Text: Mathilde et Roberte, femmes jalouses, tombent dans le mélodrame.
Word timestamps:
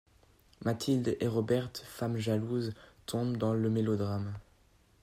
Mathilde 0.65 1.15
et 1.19 1.27
Roberte, 1.27 1.83
femmes 1.85 2.17
jalouses, 2.17 2.73
tombent 3.05 3.37
dans 3.37 3.53
le 3.53 3.69
mélodrame. 3.69 4.33